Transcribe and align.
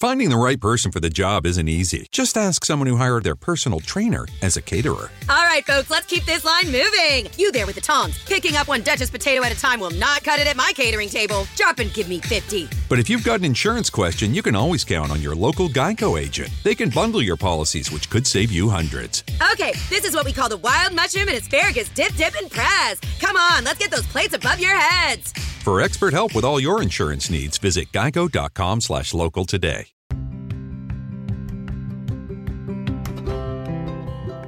Finding 0.00 0.30
the 0.30 0.38
right 0.38 0.60
person 0.60 0.92
for 0.92 1.00
the 1.00 1.10
job 1.10 1.44
isn't 1.44 1.68
easy. 1.68 2.06
Just 2.12 2.36
ask 2.36 2.64
someone 2.64 2.86
who 2.86 2.94
hired 2.94 3.24
their 3.24 3.34
personal 3.34 3.80
trainer 3.80 4.28
as 4.42 4.56
a 4.56 4.62
caterer. 4.62 5.10
All 5.28 5.44
right, 5.44 5.66
folks, 5.66 5.90
let's 5.90 6.06
keep 6.06 6.24
this 6.24 6.44
line 6.44 6.66
moving. 6.66 7.28
You 7.36 7.50
there 7.50 7.66
with 7.66 7.74
the 7.74 7.80
tongs. 7.80 8.16
Picking 8.26 8.54
up 8.54 8.68
one 8.68 8.82
Duchess 8.82 9.10
potato 9.10 9.42
at 9.42 9.50
a 9.50 9.58
time 9.58 9.80
will 9.80 9.90
not 9.90 10.22
cut 10.22 10.38
it 10.38 10.46
at 10.46 10.56
my 10.56 10.70
catering 10.76 11.08
table. 11.08 11.48
Drop 11.56 11.80
and 11.80 11.92
give 11.92 12.08
me 12.08 12.20
50. 12.20 12.68
But 12.88 13.00
if 13.00 13.10
you've 13.10 13.24
got 13.24 13.40
an 13.40 13.44
insurance 13.44 13.90
question, 13.90 14.36
you 14.36 14.40
can 14.40 14.54
always 14.54 14.84
count 14.84 15.10
on 15.10 15.20
your 15.20 15.34
local 15.34 15.68
Geico 15.68 16.16
agent. 16.16 16.50
They 16.62 16.76
can 16.76 16.90
bundle 16.90 17.20
your 17.20 17.36
policies, 17.36 17.90
which 17.90 18.08
could 18.08 18.24
save 18.24 18.52
you 18.52 18.68
hundreds. 18.68 19.24
Okay, 19.52 19.72
this 19.90 20.04
is 20.04 20.14
what 20.14 20.24
we 20.24 20.32
call 20.32 20.48
the 20.48 20.58
wild 20.58 20.94
mushroom 20.94 21.26
and 21.26 21.38
asparagus 21.38 21.88
dip, 21.88 22.14
dip, 22.14 22.36
and 22.36 22.48
press. 22.48 23.00
Come 23.18 23.36
on, 23.36 23.64
let's 23.64 23.80
get 23.80 23.90
those 23.90 24.06
plates 24.06 24.32
above 24.32 24.60
your 24.60 24.76
heads. 24.76 25.32
For 25.68 25.82
expert 25.82 26.14
help 26.14 26.34
with 26.34 26.46
all 26.46 26.58
your 26.58 26.80
insurance 26.80 27.28
needs, 27.28 27.58
visit 27.58 27.92
geico.com 27.92 28.80
slash 28.80 29.12
local 29.12 29.44
today. 29.44 29.86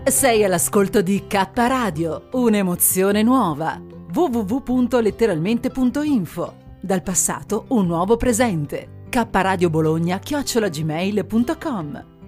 Sei 0.05 0.43
all'ascolto 0.43 1.03
di 1.03 1.27
K 1.27 1.51
Radio, 1.53 2.30
un'emozione 2.33 3.23
nuova. 3.23 3.79
www.letteralmente.info. 4.15 6.55
Dal 6.80 7.03
passato 7.03 7.66
un 7.69 7.85
nuovo 7.85 8.16
presente. 8.16 9.05
K 9.11 9.27
Radio 9.30 9.69
Bologna 9.69 10.19
chiocciolagmail.com. 10.19 12.20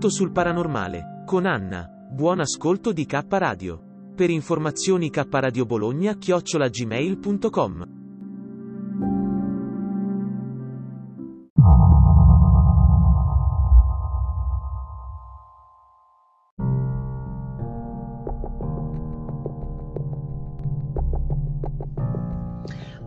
Tutto 0.00 0.14
sul 0.14 0.32
paranormale, 0.32 1.24
con 1.26 1.44
Anna. 1.44 1.86
Buon 1.86 2.40
ascolto 2.40 2.90
di 2.90 3.04
K 3.04 3.22
Radio. 3.28 4.08
Per 4.16 4.30
informazioni 4.30 5.10
K 5.10 5.26
Radio 5.30 5.66
Bologna 5.66 6.16
chiocciolagmail.com. 6.16 7.84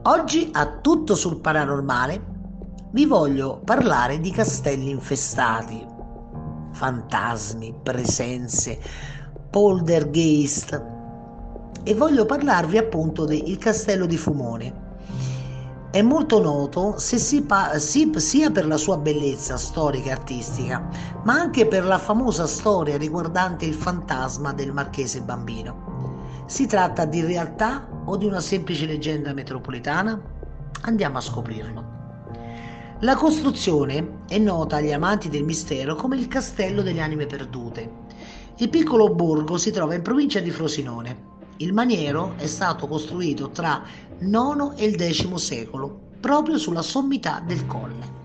Oggi 0.04 0.50
a 0.52 0.78
tutto 0.80 1.16
sul 1.16 1.42
paranormale 1.42 2.24
vi 2.92 3.08
voglio 3.08 3.62
parlare 3.66 4.20
di 4.20 4.30
castelli 4.30 4.92
infestati, 4.92 5.94
fantasmi, 6.84 7.74
presenze, 7.82 8.78
poltergeist 9.50 10.84
e 11.82 11.96
voglio 11.96 12.26
parlarvi 12.26 12.78
appunto 12.78 13.24
del 13.24 13.58
castello 13.58 14.06
di 14.06 14.18
Fumone. 14.18 14.82
È 15.90 16.02
molto 16.02 16.42
noto 16.42 16.96
si 16.98 17.44
pa- 17.44 17.80
si, 17.80 18.12
sia 18.18 18.52
per 18.52 18.68
la 18.68 18.76
sua 18.76 18.98
bellezza 18.98 19.56
storica 19.56 20.10
e 20.10 20.12
artistica, 20.12 20.86
ma 21.24 21.36
anche 21.36 21.68
per 21.68 21.86
la 21.86 22.00
famosa 22.00 22.48
storia 22.48 22.98
riguardante 22.98 23.64
il 23.64 23.76
fantasma 23.76 24.52
del 24.52 24.74
marchese 24.74 25.22
bambino. 25.22 26.42
Si 26.48 26.66
tratta 26.66 27.06
di 27.06 27.22
realtà 27.22 27.88
o 28.04 28.18
di 28.18 28.26
una 28.26 28.42
semplice 28.42 28.86
leggenda 28.86 29.32
metropolitana? 29.32 30.22
Andiamo 30.82 31.18
a 31.18 31.22
scoprirlo. 31.22 32.03
La 33.04 33.18
costruzione 33.18 34.20
è 34.30 34.38
nota 34.38 34.78
agli 34.78 34.94
amanti 34.94 35.28
del 35.28 35.44
mistero 35.44 35.94
come 35.94 36.16
il 36.16 36.30
Castello 36.30 36.82
delle 36.82 37.02
Anime 37.02 37.26
Perdute. 37.26 37.92
Il 38.60 38.70
piccolo 38.70 39.14
borgo 39.14 39.58
si 39.58 39.72
trova 39.72 39.94
in 39.94 40.02
provincia 40.02 40.40
di 40.40 40.50
Frosinone. 40.52 41.32
Il 41.58 41.74
maniero 41.74 42.36
è 42.38 42.48
stato 42.48 42.88
costruito 42.88 43.50
tra 43.50 43.84
IX 44.20 44.72
e 44.78 44.86
il 44.86 44.98
X 44.98 45.34
secolo, 45.34 46.00
proprio 46.22 46.58
sulla 46.58 46.82
sommità 46.82 47.44
del 47.46 47.66
colle. 47.66 48.22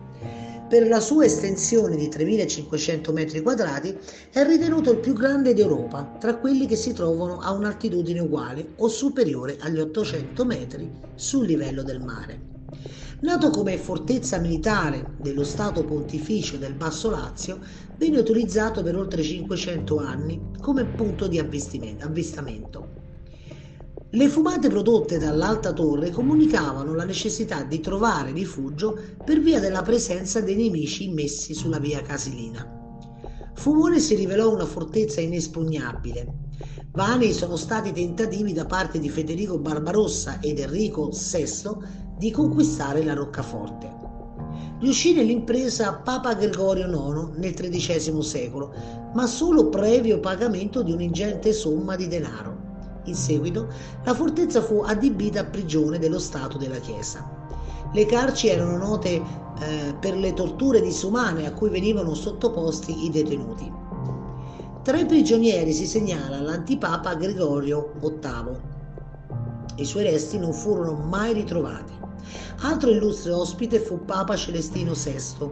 Per 0.68 0.86
la 0.86 1.00
sua 1.00 1.24
estensione 1.24 1.96
di 1.96 2.06
3.500 2.06 3.12
metri 3.12 3.42
quadrati 3.42 3.98
è 4.30 4.44
ritenuto 4.46 4.92
il 4.92 4.98
più 4.98 5.12
grande 5.12 5.54
d'Europa, 5.54 6.04
tra 6.20 6.36
quelli 6.36 6.66
che 6.66 6.76
si 6.76 6.92
trovano 6.92 7.40
a 7.40 7.50
un'altitudine 7.50 8.20
uguale 8.20 8.74
o 8.76 8.86
superiore 8.86 9.56
agli 9.58 9.80
800 9.80 10.44
metri 10.44 10.88
sul 11.16 11.46
livello 11.46 11.82
del 11.82 12.00
mare. 12.00 12.57
Nato 13.20 13.50
come 13.50 13.76
fortezza 13.78 14.38
militare 14.38 15.16
dello 15.18 15.42
Stato 15.42 15.84
Pontificio 15.84 16.56
del 16.56 16.74
Basso 16.74 17.10
Lazio, 17.10 17.58
venne 17.96 18.18
utilizzato 18.18 18.80
per 18.84 18.94
oltre 18.94 19.24
500 19.24 19.98
anni 19.98 20.40
come 20.60 20.84
punto 20.84 21.26
di 21.26 21.40
avvistamento. 21.40 22.88
Le 24.10 24.28
fumate 24.28 24.68
prodotte 24.68 25.18
dall'alta 25.18 25.72
torre 25.72 26.12
comunicavano 26.12 26.94
la 26.94 27.04
necessità 27.04 27.64
di 27.64 27.80
trovare 27.80 28.30
rifugio 28.30 28.96
per 29.24 29.40
via 29.40 29.58
della 29.58 29.82
presenza 29.82 30.40
dei 30.40 30.54
nemici 30.54 31.08
immessi 31.08 31.54
sulla 31.54 31.80
via 31.80 32.00
Casilina. 32.02 32.64
Fumone 33.54 33.98
si 33.98 34.14
rivelò 34.14 34.54
una 34.54 34.64
fortezza 34.64 35.20
inespugnabile. 35.20 36.36
Vani 36.92 37.32
sono 37.32 37.56
stati 37.56 37.90
tentativi 37.90 38.52
da 38.52 38.64
parte 38.64 39.00
di 39.00 39.10
Federico 39.10 39.58
Barbarossa 39.58 40.38
ed 40.40 40.60
Enrico 40.60 41.10
VI 41.10 42.06
di 42.18 42.30
conquistare 42.30 43.04
la 43.04 43.14
roccaforte. 43.14 44.06
Riuscì 44.80 45.14
nell'impresa 45.14 45.94
Papa 45.94 46.34
Gregorio 46.34 46.86
IX 46.86 47.36
nel 47.36 47.54
XIII 47.54 48.22
secolo, 48.22 48.72
ma 49.14 49.26
solo 49.26 49.68
previo 49.68 50.20
pagamento 50.20 50.82
di 50.82 50.92
un'ingente 50.92 51.52
somma 51.52 51.96
di 51.96 52.08
denaro. 52.08 52.66
In 53.04 53.14
seguito 53.14 53.68
la 54.04 54.14
fortezza 54.14 54.60
fu 54.60 54.82
adibita 54.84 55.40
a 55.40 55.44
prigione 55.44 55.98
dello 55.98 56.18
Stato 56.18 56.58
della 56.58 56.78
Chiesa. 56.78 57.28
Le 57.92 58.06
carci 58.06 58.48
erano 58.48 58.76
note 58.76 59.14
eh, 59.14 59.94
per 59.98 60.14
le 60.16 60.34
torture 60.34 60.80
disumane 60.80 61.46
a 61.46 61.52
cui 61.52 61.70
venivano 61.70 62.14
sottoposti 62.14 63.04
i 63.06 63.10
detenuti. 63.10 63.72
Tra 64.82 64.98
i 64.98 65.06
prigionieri 65.06 65.72
si 65.72 65.86
segnala 65.86 66.40
l'antipapa 66.40 67.14
Gregorio 67.14 67.92
VIII. 68.00 68.76
I 69.76 69.84
suoi 69.84 70.04
resti 70.04 70.38
non 70.38 70.52
furono 70.52 70.92
mai 70.92 71.32
ritrovati. 71.32 71.97
Altro 72.60 72.90
illustre 72.90 73.32
ospite 73.32 73.78
fu 73.78 74.04
Papa 74.04 74.36
Celestino 74.36 74.92
VI. 74.92 75.50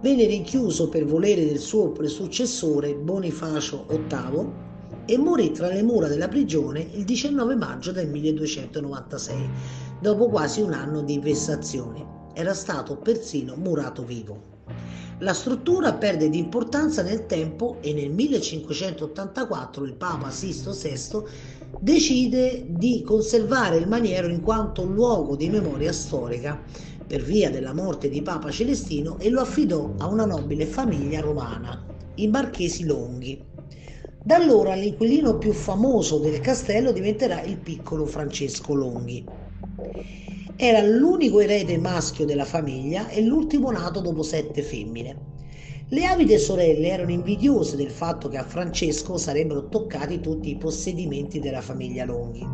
Venne 0.00 0.26
rinchiuso 0.26 0.88
per 0.88 1.04
volere 1.04 1.46
del 1.46 1.58
suo 1.58 1.94
successore 2.06 2.94
Bonifacio 2.94 3.86
VIII 3.88 4.64
e 5.06 5.18
morì 5.18 5.52
tra 5.52 5.68
le 5.68 5.82
mura 5.82 6.08
della 6.08 6.28
prigione 6.28 6.86
il 6.92 7.04
19 7.04 7.54
maggio 7.54 7.92
del 7.92 8.08
1296, 8.08 9.48
dopo 10.00 10.28
quasi 10.28 10.60
un 10.60 10.72
anno 10.72 11.02
di 11.02 11.18
vessazioni. 11.18 12.04
Era 12.34 12.52
stato 12.52 12.96
persino 12.96 13.54
murato 13.56 14.04
vivo. 14.04 14.54
La 15.20 15.32
struttura 15.32 15.94
perde 15.94 16.28
di 16.28 16.36
importanza 16.36 17.00
nel 17.00 17.24
tempo 17.24 17.78
e 17.80 17.94
nel 17.94 18.10
1584 18.10 19.84
il 19.84 19.94
Papa 19.94 20.30
Sisto 20.30 20.72
VI 20.72 21.22
decide 21.78 22.64
di 22.68 23.02
conservare 23.02 23.76
il 23.76 23.88
maniero 23.88 24.28
in 24.28 24.40
quanto 24.40 24.84
luogo 24.84 25.36
di 25.36 25.48
memoria 25.48 25.92
storica 25.92 26.62
per 27.06 27.22
via 27.22 27.50
della 27.50 27.72
morte 27.72 28.08
di 28.08 28.22
Papa 28.22 28.50
Celestino 28.50 29.18
e 29.18 29.30
lo 29.30 29.40
affidò 29.40 29.94
a 29.98 30.06
una 30.06 30.24
nobile 30.24 30.66
famiglia 30.66 31.20
romana, 31.20 31.84
i 32.16 32.26
Marchesi 32.28 32.84
Longhi. 32.84 33.44
Da 34.22 34.34
allora 34.34 34.74
l'inquilino 34.74 35.38
più 35.38 35.52
famoso 35.52 36.18
del 36.18 36.40
castello 36.40 36.90
diventerà 36.90 37.42
il 37.42 37.58
piccolo 37.58 38.06
Francesco 38.06 38.74
Longhi. 38.74 39.24
Era 40.56 40.82
l'unico 40.82 41.38
erede 41.38 41.78
maschio 41.78 42.24
della 42.24 42.44
famiglia 42.44 43.08
e 43.08 43.22
l'ultimo 43.22 43.70
nato 43.70 44.00
dopo 44.00 44.22
sette 44.22 44.62
femmine. 44.62 45.35
Le 45.88 46.04
avide 46.04 46.38
sorelle 46.38 46.88
erano 46.88 47.12
invidiose 47.12 47.76
del 47.76 47.92
fatto 47.92 48.28
che 48.28 48.38
a 48.38 48.42
Francesco 48.42 49.16
sarebbero 49.16 49.68
toccati 49.68 50.18
tutti 50.18 50.50
i 50.50 50.56
possedimenti 50.56 51.38
della 51.38 51.60
famiglia 51.60 52.04
Longhi. 52.04 52.44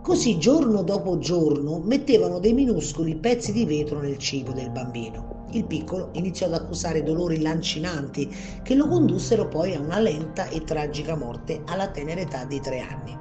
Così 0.00 0.38
giorno 0.38 0.84
dopo 0.84 1.18
giorno 1.18 1.80
mettevano 1.80 2.38
dei 2.38 2.52
minuscoli 2.52 3.16
pezzi 3.16 3.50
di 3.50 3.64
vetro 3.64 3.98
nel 4.00 4.16
cibo 4.16 4.52
del 4.52 4.70
bambino. 4.70 5.46
Il 5.50 5.66
piccolo 5.66 6.10
iniziò 6.12 6.46
ad 6.46 6.54
accusare 6.54 7.02
dolori 7.02 7.40
lancinanti 7.40 8.32
che 8.62 8.74
lo 8.76 8.86
condussero 8.86 9.48
poi 9.48 9.74
a 9.74 9.80
una 9.80 9.98
lenta 9.98 10.48
e 10.50 10.62
tragica 10.62 11.16
morte 11.16 11.62
alla 11.66 11.88
tenera 11.88 12.20
età 12.20 12.44
di 12.44 12.60
tre 12.60 12.78
anni. 12.78 13.18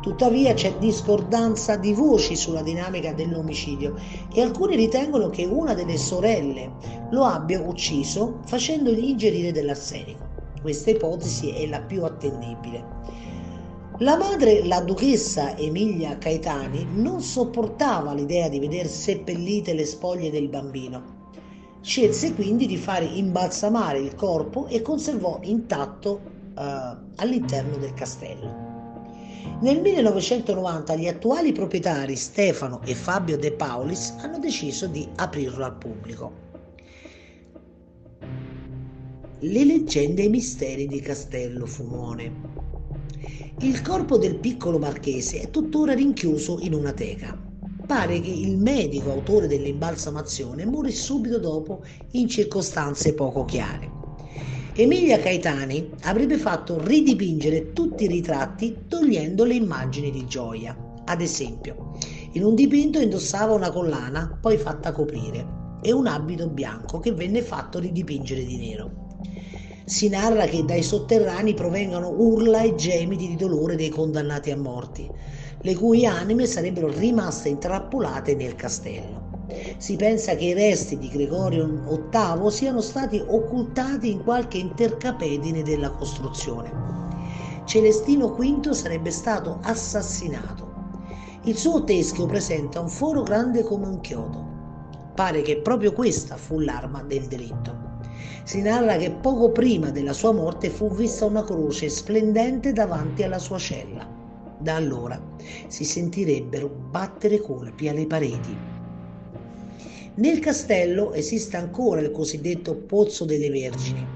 Tuttavia 0.00 0.54
c'è 0.54 0.76
discordanza 0.78 1.76
di 1.76 1.92
voci 1.92 2.34
sulla 2.34 2.62
dinamica 2.62 3.12
dell'omicidio 3.12 3.94
e 4.32 4.40
alcuni 4.40 4.76
ritengono 4.76 5.28
che 5.28 5.44
una 5.44 5.74
delle 5.74 5.98
sorelle 5.98 6.72
lo 7.10 7.24
abbia 7.24 7.60
ucciso 7.60 8.40
facendogli 8.46 9.08
ingerire 9.08 9.52
dell'arsenico. 9.52 10.28
Questa 10.62 10.90
ipotesi 10.90 11.50
è 11.50 11.66
la 11.66 11.80
più 11.80 12.04
attendibile. 12.04 12.98
La 13.98 14.16
madre, 14.16 14.64
la 14.66 14.80
duchessa 14.80 15.56
Emilia 15.58 16.16
Caetani, 16.16 16.86
non 16.94 17.20
sopportava 17.20 18.14
l'idea 18.14 18.48
di 18.48 18.58
vedere 18.58 18.88
seppellite 18.88 19.74
le 19.74 19.84
spoglie 19.84 20.30
del 20.30 20.48
bambino 20.48 21.18
Scelse 21.82 22.34
quindi 22.34 22.66
di 22.66 22.76
fare 22.76 23.06
imbalsamare 23.06 24.00
il 24.00 24.14
corpo 24.14 24.66
e 24.66 24.82
conservò 24.82 25.38
intatto 25.42 26.20
eh, 26.54 26.62
all'interno 27.16 27.76
del 27.78 27.94
castello. 27.94 28.69
Nel 29.60 29.80
1990 29.80 30.96
gli 30.96 31.06
attuali 31.06 31.52
proprietari 31.52 32.16
Stefano 32.16 32.80
e 32.84 32.94
Fabio 32.94 33.36
De 33.36 33.52
Paulis 33.52 34.14
hanno 34.20 34.38
deciso 34.38 34.86
di 34.86 35.06
aprirlo 35.16 35.64
al 35.64 35.76
pubblico. 35.76 36.32
Le 39.38 39.64
leggende 39.64 40.22
e 40.22 40.26
i 40.26 40.28
misteri 40.28 40.86
di 40.86 41.00
Castello 41.00 41.66
Fumone. 41.66 42.32
Il 43.60 43.82
corpo 43.82 44.16
del 44.16 44.36
piccolo 44.36 44.78
marchese 44.78 45.40
è 45.40 45.50
tuttora 45.50 45.92
rinchiuso 45.92 46.58
in 46.60 46.72
una 46.72 46.92
teca. 46.92 47.38
Pare 47.86 48.20
che 48.20 48.30
il 48.30 48.56
medico 48.56 49.10
autore 49.10 49.46
dell'imbalsamazione 49.46 50.64
morì 50.64 50.92
subito 50.92 51.38
dopo 51.38 51.82
in 52.12 52.28
circostanze 52.28 53.12
poco 53.14 53.44
chiare. 53.44 53.99
Emilia 54.80 55.18
Caetani 55.18 55.90
avrebbe 56.04 56.38
fatto 56.38 56.82
ridipingere 56.82 57.74
tutti 57.74 58.04
i 58.04 58.06
ritratti 58.06 58.86
togliendo 58.88 59.44
le 59.44 59.52
immagini 59.52 60.10
di 60.10 60.24
gioia. 60.24 60.74
Ad 61.04 61.20
esempio, 61.20 61.92
in 62.32 62.44
un 62.44 62.54
dipinto 62.54 62.98
indossava 62.98 63.52
una 63.52 63.70
collana 63.70 64.38
poi 64.40 64.56
fatta 64.56 64.92
coprire 64.92 65.78
e 65.82 65.92
un 65.92 66.06
abito 66.06 66.48
bianco 66.48 66.98
che 66.98 67.12
venne 67.12 67.42
fatto 67.42 67.78
ridipingere 67.78 68.42
di 68.42 68.56
nero. 68.56 69.08
Si 69.84 70.08
narra 70.08 70.46
che 70.46 70.64
dai 70.64 70.82
sotterranei 70.82 71.52
provengano 71.52 72.08
urla 72.08 72.62
e 72.62 72.74
gemiti 72.74 73.28
di 73.28 73.36
dolore 73.36 73.76
dei 73.76 73.90
condannati 73.90 74.50
a 74.50 74.56
morti, 74.56 75.10
le 75.60 75.74
cui 75.74 76.06
anime 76.06 76.46
sarebbero 76.46 76.88
rimaste 76.88 77.50
intrappolate 77.50 78.34
nel 78.34 78.54
castello. 78.54 79.29
Si 79.78 79.96
pensa 79.96 80.34
che 80.34 80.46
i 80.46 80.52
resti 80.52 80.98
di 80.98 81.08
Gregorio 81.08 81.66
VIII 81.66 82.50
siano 82.50 82.80
stati 82.80 83.22
occultati 83.24 84.10
in 84.10 84.22
qualche 84.22 84.58
intercapedine 84.58 85.62
della 85.62 85.90
costruzione. 85.90 86.70
Celestino 87.64 88.34
V 88.34 88.70
sarebbe 88.70 89.10
stato 89.10 89.58
assassinato. 89.62 90.68
Il 91.44 91.56
suo 91.56 91.84
teschio 91.84 92.26
presenta 92.26 92.80
un 92.80 92.88
foro 92.88 93.22
grande 93.22 93.62
come 93.62 93.86
un 93.86 94.00
chiodo. 94.00 94.48
Pare 95.14 95.42
che 95.42 95.60
proprio 95.60 95.92
questa 95.92 96.36
fu 96.36 96.58
l'arma 96.58 97.02
del 97.02 97.26
delitto. 97.26 97.88
Si 98.44 98.60
narra 98.60 98.96
che 98.96 99.10
poco 99.10 99.50
prima 99.50 99.90
della 99.90 100.12
sua 100.12 100.32
morte 100.32 100.70
fu 100.70 100.90
vista 100.90 101.24
una 101.24 101.44
croce 101.44 101.88
splendente 101.88 102.72
davanti 102.72 103.22
alla 103.22 103.38
sua 103.38 103.58
cella. 103.58 104.06
Da 104.58 104.74
allora 104.74 105.20
si 105.68 105.84
sentirebbero 105.84 106.68
battere 106.68 107.40
colpi 107.40 107.88
alle 107.88 108.06
pareti. 108.06 108.69
Nel 110.20 110.38
castello 110.38 111.14
esiste 111.14 111.56
ancora 111.56 112.02
il 112.02 112.10
cosiddetto 112.10 112.76
Pozzo 112.76 113.24
delle 113.24 113.48
Vergini. 113.48 114.06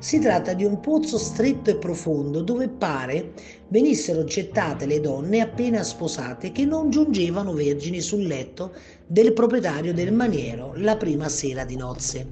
Si 0.00 0.18
tratta 0.18 0.54
di 0.54 0.64
un 0.64 0.80
pozzo 0.80 1.18
stretto 1.18 1.70
e 1.70 1.76
profondo 1.76 2.42
dove 2.42 2.68
pare 2.68 3.32
venissero 3.68 4.24
gettate 4.24 4.86
le 4.86 4.98
donne 4.98 5.40
appena 5.40 5.84
sposate 5.84 6.50
che 6.50 6.64
non 6.64 6.90
giungevano 6.90 7.52
vergini 7.52 8.00
sul 8.00 8.24
letto 8.24 8.74
del 9.06 9.32
proprietario 9.32 9.94
del 9.94 10.12
maniero 10.12 10.72
la 10.74 10.96
prima 10.96 11.28
sera 11.28 11.64
di 11.64 11.76
nozze. 11.76 12.26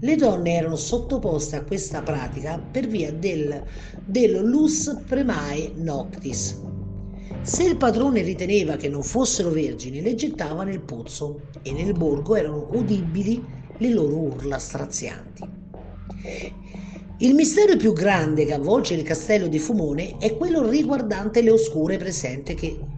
Le 0.00 0.16
donne 0.16 0.54
erano 0.54 0.76
sottoposte 0.76 1.56
a 1.56 1.62
questa 1.62 2.00
pratica 2.00 2.58
per 2.58 2.86
via 2.86 3.12
del, 3.12 3.62
del 4.02 4.40
lus 4.40 4.98
premae 5.06 5.72
noctis. 5.74 6.58
Se 7.46 7.62
il 7.62 7.76
padrone 7.76 8.22
riteneva 8.22 8.76
che 8.76 8.88
non 8.88 9.02
fossero 9.02 9.50
vergini, 9.50 10.00
le 10.00 10.14
gettava 10.14 10.64
nel 10.64 10.80
pozzo 10.80 11.50
e 11.60 11.74
nel 11.74 11.92
borgo 11.94 12.36
erano 12.36 12.68
udibili 12.72 13.46
le 13.76 13.90
loro 13.90 14.16
urla 14.18 14.58
strazianti. 14.58 15.52
Il 17.18 17.34
mistero 17.34 17.76
più 17.76 17.92
grande 17.92 18.46
che 18.46 18.54
avvolge 18.54 18.94
il 18.94 19.02
castello 19.02 19.46
di 19.48 19.58
Fumone 19.58 20.16
è 20.16 20.34
quello 20.36 20.66
riguardante 20.66 21.42
le 21.42 21.50
oscure 21.50 21.98
presenze 21.98 22.54
che 22.54 22.88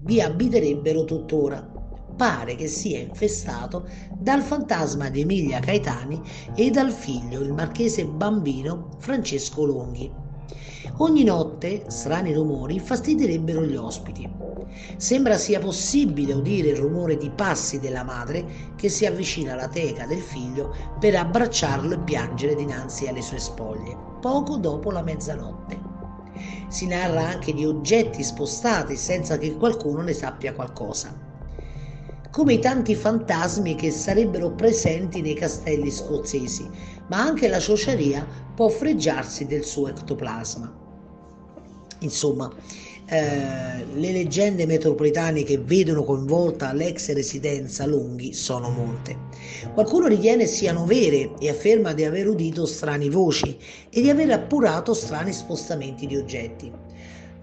vi 0.00 0.20
abiterebbero 0.20 1.04
tuttora 1.04 1.64
pare 2.16 2.56
che 2.56 2.66
sia 2.66 2.98
infestato 2.98 3.88
dal 4.18 4.42
fantasma 4.42 5.10
di 5.10 5.20
Emilia 5.20 5.60
Caetani 5.60 6.20
e 6.54 6.70
dal 6.70 6.90
figlio, 6.90 7.40
il 7.40 7.52
marchese 7.52 8.04
bambino 8.06 8.96
Francesco 8.98 9.64
Longhi. 9.64 10.21
Ogni 10.98 11.24
notte 11.24 11.84
strani 11.88 12.32
rumori 12.32 12.74
infastidirebbero 12.74 13.64
gli 13.64 13.76
ospiti. 13.76 14.28
Sembra 14.96 15.36
sia 15.36 15.58
possibile 15.58 16.32
udire 16.32 16.68
il 16.70 16.76
rumore 16.76 17.16
di 17.16 17.30
passi 17.30 17.78
della 17.78 18.04
madre 18.04 18.74
che 18.76 18.88
si 18.88 19.06
avvicina 19.06 19.52
alla 19.52 19.68
teca 19.68 20.06
del 20.06 20.20
figlio 20.20 20.74
per 20.98 21.14
abbracciarlo 21.16 21.94
e 21.94 21.98
piangere 21.98 22.54
dinanzi 22.54 23.06
alle 23.06 23.22
sue 23.22 23.38
spoglie, 23.38 23.96
poco 24.20 24.56
dopo 24.56 24.90
la 24.90 25.02
mezzanotte. 25.02 25.80
Si 26.68 26.86
narra 26.86 27.26
anche 27.26 27.52
di 27.52 27.64
oggetti 27.64 28.22
spostati 28.22 28.96
senza 28.96 29.38
che 29.38 29.56
qualcuno 29.56 30.02
ne 30.02 30.12
sappia 30.12 30.54
qualcosa 30.54 31.30
come 32.32 32.54
i 32.54 32.58
tanti 32.58 32.94
fantasmi 32.94 33.74
che 33.74 33.90
sarebbero 33.90 34.52
presenti 34.52 35.20
nei 35.20 35.34
castelli 35.34 35.90
scozzesi, 35.90 36.66
ma 37.08 37.20
anche 37.20 37.46
la 37.46 37.60
ciociaria 37.60 38.26
può 38.54 38.70
fregiarsi 38.70 39.44
del 39.44 39.64
suo 39.64 39.88
ectoplasma. 39.88 40.74
Insomma, 41.98 42.50
eh, 43.04 43.84
le 43.84 44.12
leggende 44.12 44.64
metropolitane 44.64 45.42
che 45.42 45.58
vedono 45.58 46.04
coinvolta 46.04 46.72
l'ex 46.72 47.12
residenza 47.12 47.84
Lunghi 47.84 48.32
sono 48.32 48.70
molte. 48.70 49.14
Qualcuno 49.74 50.06
ritiene 50.06 50.46
siano 50.46 50.86
vere 50.86 51.32
e 51.38 51.50
afferma 51.50 51.92
di 51.92 52.04
aver 52.06 52.28
udito 52.28 52.64
strane 52.64 53.10
voci 53.10 53.58
e 53.90 54.00
di 54.00 54.08
aver 54.08 54.30
appurato 54.30 54.94
strani 54.94 55.34
spostamenti 55.34 56.06
di 56.06 56.16
oggetti. 56.16 56.72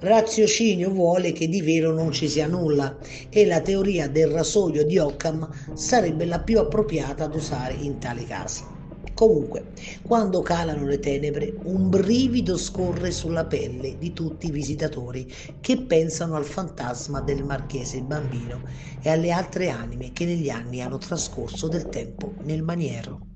Raziocinio 0.02 0.92
vuole 0.92 1.32
che 1.32 1.48
di 1.48 1.62
vero 1.62 1.94
non 1.94 2.12
ci 2.12 2.28
sia 2.30 2.48
nulla 2.48 2.98
e 3.30 3.46
la 3.46 3.62
teoria 3.62 4.10
del 4.10 4.28
rasoio 4.28 4.86
di 4.86 4.98
Occam 4.98 5.50
sarebbe 5.74 6.26
la 6.26 6.42
più 6.42 6.60
appropriata 6.60 7.26
ad 7.26 7.36
usare 7.36 7.74
in 7.76 7.98
tali 8.00 8.26
casi. 8.26 8.74
Comunque, 9.14 9.74
quando 10.02 10.42
calano 10.42 10.86
le 10.86 11.00
tenebre, 11.00 11.60
un 11.64 11.90
brivido 11.90 12.58
scorre 12.58 13.12
sulla 13.12 13.46
pelle 13.46 13.98
di 13.98 14.14
tutti 14.14 14.48
i 14.48 14.52
visitatori 14.52 15.30
che 15.60 15.86
pensano 15.86 16.36
al 16.36 16.46
fantasma 16.46 17.22
del 17.22 17.44
marchese 17.44 18.02
bambino 18.02 18.64
e 19.02 19.10
alle 19.10 19.32
altre 19.32 19.70
anime 19.70 20.12
che 20.14 20.26
negli 20.26 20.50
anni 20.50 20.82
hanno 20.82 20.98
trascorso 20.98 21.68
del 21.68 21.90
tempo 21.90 22.38
nel 22.44 22.64
maniero. 22.64 23.29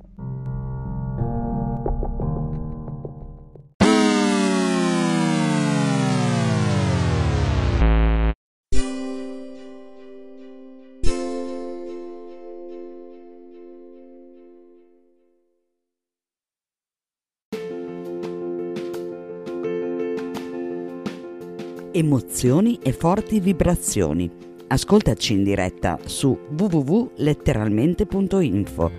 Emozioni 21.93 22.79
e 22.81 22.91
forti 22.91 23.39
vibrazioni. 23.39 24.29
Ascoltaci 24.67 25.33
in 25.33 25.43
diretta 25.43 25.99
su 26.05 26.37
www.letteralmente.info. 26.49 28.91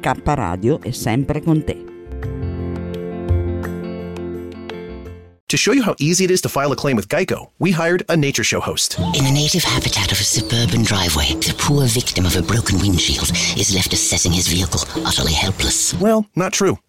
K 0.00 0.12
Radio 0.24 0.80
è 0.80 0.90
sempre 0.90 1.42
con 1.42 1.64
te. 1.64 1.90
To 5.52 5.58
show 5.58 5.74
you 5.74 5.82
how 5.82 5.94
easy 6.00 6.24
it 6.24 6.30
is 6.30 6.40
to 6.40 6.48
file 6.48 6.72
a 6.72 6.76
claim 6.76 6.96
with 6.96 7.08
Geico, 7.08 7.50
we 7.58 7.72
hired 7.72 8.02
a 8.08 8.16
nature 8.16 8.42
show 8.42 8.58
host. 8.58 8.98
In 9.14 9.22
the 9.22 9.30
native 9.30 9.62
habitat 9.62 10.10
of 10.10 10.18
a 10.18 10.24
suburban 10.24 10.82
driveway, 10.82 11.34
the 11.34 11.54
poor 11.58 11.86
victim 11.86 12.24
of 12.24 12.36
a 12.36 12.42
broken 12.42 12.78
windshield 12.78 13.30
is 13.54 13.74
left 13.74 13.92
assessing 13.92 14.32
his 14.32 14.48
vehicle, 14.48 14.80
utterly 15.04 15.34
helpless. 15.34 15.92
Well, 16.00 16.24
not 16.34 16.54
true. 16.54 16.78